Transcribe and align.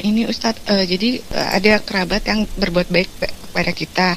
Ini 0.00 0.28
Ustadz, 0.28 0.64
uh, 0.68 0.84
jadi 0.84 1.20
uh, 1.32 1.48
ada 1.56 1.80
kerabat 1.80 2.22
yang 2.28 2.44
berbuat 2.56 2.88
baik 2.92 3.10
kepada 3.20 3.72
kita 3.72 4.08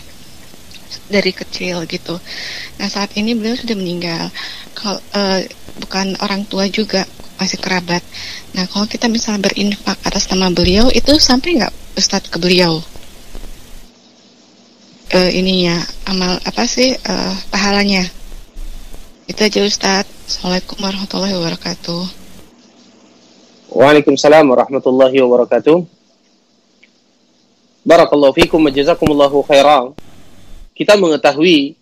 dari 1.09 1.31
kecil 1.33 1.85
gitu. 1.89 2.17
Nah 2.77 2.87
saat 2.89 3.13
ini 3.17 3.33
beliau 3.33 3.57
sudah 3.57 3.75
meninggal. 3.77 4.29
Kalau 4.77 4.97
uh, 5.17 5.39
bukan 5.81 6.17
orang 6.21 6.45
tua 6.45 6.69
juga 6.69 7.05
masih 7.39 7.57
kerabat. 7.57 8.03
Nah 8.53 8.67
kalau 8.69 8.85
kita 8.85 9.07
misalnya 9.07 9.49
berinfak 9.49 9.97
atas 10.05 10.29
nama 10.29 10.51
beliau 10.53 10.91
itu 10.91 11.15
sampai 11.17 11.61
nggak 11.61 11.73
Ustadz 11.97 12.29
ke 12.29 12.37
beliau? 12.37 12.81
Uh, 15.09 15.31
ininya 15.33 15.81
amal 16.05 16.37
apa 16.45 16.69
sih 16.69 16.93
uh, 16.93 17.33
pahalanya? 17.49 18.05
Itu 19.25 19.45
aja 19.45 19.65
Ustadz. 19.65 20.09
Assalamualaikum 20.29 20.77
warahmatullahi 20.77 21.33
wabarakatuh. 21.33 22.18
Waalaikumsalam 23.69 24.49
warahmatullahi 24.49 25.13
wabarakatuh. 25.21 25.85
Barakallahu 27.85 28.33
fikum 28.33 28.65
wa 28.65 28.73
jazakumullahu 28.73 29.45
khairan. 29.45 29.93
Kita 30.73 30.97
mengetahui 30.97 31.77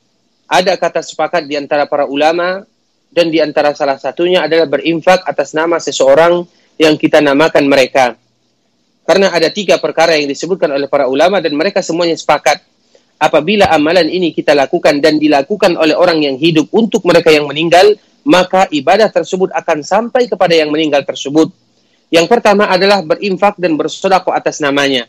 ada 0.52 0.76
kata 0.76 1.00
sepakat 1.00 1.48
di 1.48 1.56
antara 1.56 1.88
para 1.88 2.04
ulama 2.04 2.68
dan 3.08 3.32
di 3.32 3.40
antara 3.40 3.72
salah 3.72 3.96
satunya 3.96 4.44
adalah 4.44 4.68
berinfak 4.68 5.24
atas 5.24 5.56
nama 5.56 5.80
seseorang 5.80 6.44
yang 6.76 7.00
kita 7.00 7.24
namakan 7.24 7.64
mereka. 7.72 8.20
Karena 9.08 9.32
ada 9.32 9.48
tiga 9.48 9.80
perkara 9.80 10.20
yang 10.20 10.28
disebutkan 10.28 10.68
oleh 10.68 10.92
para 10.92 11.08
ulama 11.08 11.40
dan 11.40 11.56
mereka 11.56 11.80
semuanya 11.80 12.20
sepakat. 12.20 12.68
Apabila 13.16 13.64
amalan 13.72 14.12
ini 14.12 14.36
kita 14.36 14.52
lakukan 14.52 15.00
dan 15.00 15.24
dilakukan 15.24 15.80
oleh 15.80 15.96
orang 15.96 16.20
yang 16.20 16.36
hidup 16.36 16.68
untuk 16.76 17.08
mereka 17.08 17.32
yang 17.32 17.48
meninggal, 17.48 17.96
maka 18.28 18.68
ibadah 18.76 19.08
tersebut 19.08 19.56
akan 19.56 19.88
sampai 19.88 20.28
kepada 20.28 20.52
yang 20.52 20.68
meninggal 20.68 21.08
tersebut 21.08 21.48
yang 22.08 22.26
pertama 22.26 22.72
adalah 22.72 23.04
berinfak 23.04 23.60
dan 23.60 23.76
bersedekah 23.76 24.32
atas 24.32 24.64
namanya. 24.64 25.08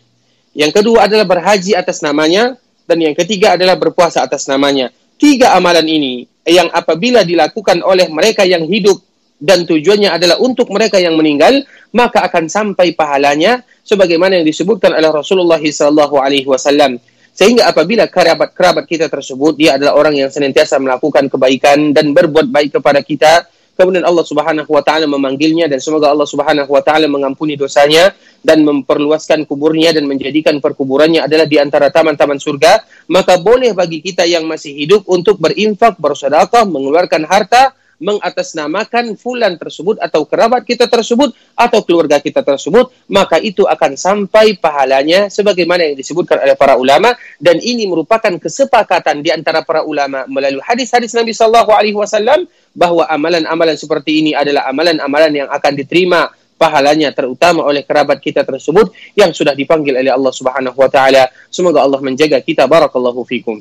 Yang 0.57 0.83
kedua 0.83 1.07
adalah 1.07 1.27
berhaji 1.29 1.79
atas 1.79 2.03
namanya 2.03 2.59
dan 2.91 2.99
yang 2.99 3.15
ketiga 3.15 3.55
adalah 3.55 3.79
berpuasa 3.79 4.27
atas 4.27 4.51
namanya. 4.51 4.91
Tiga 5.19 5.55
amalan 5.55 5.87
ini 5.87 6.27
yang 6.47 6.71
apabila 6.71 7.23
dilakukan 7.23 7.83
oleh 7.85 8.09
mereka 8.11 8.43
yang 8.43 8.67
hidup 8.67 8.99
dan 9.39 9.63
tujuannya 9.63 10.11
adalah 10.11 10.43
untuk 10.43 10.67
mereka 10.75 10.99
yang 10.99 11.15
meninggal, 11.15 11.63
maka 11.95 12.27
akan 12.27 12.51
sampai 12.51 12.91
pahalanya 12.99 13.63
sebagaimana 13.87 14.43
yang 14.43 14.47
disebutkan 14.47 14.91
oleh 14.99 15.11
Rasulullah 15.15 15.63
wasallam. 15.63 16.99
Sehingga 17.39 17.71
apabila 17.71 18.11
kerabat-kerabat 18.11 18.91
kita 18.91 19.07
tersebut 19.07 19.55
dia 19.55 19.79
adalah 19.79 19.95
orang 19.95 20.19
yang 20.19 20.27
senantiasa 20.27 20.83
melakukan 20.83 21.31
kebaikan 21.31 21.95
dan 21.95 22.11
berbuat 22.11 22.51
baik 22.51 22.83
kepada 22.83 22.99
kita, 23.07 23.47
kemudian 23.79 24.03
Allah 24.03 24.27
Subhanahu 24.27 24.67
wa 24.67 24.83
taala 24.83 25.07
memanggilnya 25.07 25.71
dan 25.71 25.79
semoga 25.79 26.11
Allah 26.11 26.27
Subhanahu 26.27 26.67
wa 26.67 26.83
taala 26.83 27.07
mengampuni 27.07 27.55
dosanya 27.55 28.11
dan 28.43 28.67
memperluaskan 28.67 29.47
kuburnya 29.47 29.95
dan 29.95 30.11
menjadikan 30.11 30.59
perkuburannya 30.59 31.23
adalah 31.23 31.47
di 31.47 31.63
antara 31.63 31.87
taman-taman 31.87 32.43
surga, 32.43 32.83
maka 33.07 33.39
boleh 33.39 33.71
bagi 33.79 34.03
kita 34.03 34.27
yang 34.27 34.51
masih 34.51 34.75
hidup 34.75 35.07
untuk 35.07 35.39
berinfak, 35.39 35.95
bersedekah, 36.03 36.67
mengeluarkan 36.67 37.23
harta 37.23 37.79
mengatasnamakan 37.99 39.19
fulan 39.19 39.59
tersebut 39.59 39.99
atau 39.99 40.23
kerabat 40.23 40.63
kita 40.63 40.87
tersebut 40.87 41.35
atau 41.59 41.83
keluarga 41.83 42.23
kita 42.23 42.47
tersebut 42.47 42.95
maka 43.11 43.43
itu 43.43 43.67
akan 43.67 43.99
sampai 43.99 44.55
pahalanya 44.55 45.27
sebagaimana 45.27 45.91
yang 45.91 45.99
disebutkan 45.99 46.39
oleh 46.39 46.55
para 46.55 46.79
ulama. 46.79 47.13
Dan 47.43 47.59
ini 47.59 47.91
merupakan 47.91 48.31
kesepakatan 48.39 49.21
di 49.23 49.35
antara 49.35 49.67
para 49.67 49.83
ulama 49.83 50.25
melalui 50.31 50.63
hadis-hadis 50.63 51.11
Nabi 51.15 51.35
sallallahu 51.35 51.75
alaihi 51.75 51.99
wasallam 51.99 52.47
bahwa 52.79 53.03
amalan-amalan 53.11 53.75
seperti 53.75 54.23
ini 54.23 54.31
adalah 54.39 54.71
amalan-amalan 54.71 55.35
yang 55.35 55.49
akan 55.51 55.73
diterima 55.75 56.31
pahalanya 56.55 57.11
terutama 57.11 57.67
oleh 57.67 57.83
kerabat 57.83 58.23
kita 58.23 58.47
tersebut 58.47 58.95
yang 59.19 59.35
sudah 59.35 59.59
dipanggil 59.59 59.99
oleh 59.99 60.15
Allah 60.15 60.31
Subhanahu 60.31 60.79
wa 60.79 60.87
taala. 60.87 61.27
Semoga 61.51 61.83
Allah 61.83 61.99
menjaga 61.99 62.39
kita. 62.39 62.71
Barakallahu 62.71 63.27
fikum 63.27 63.59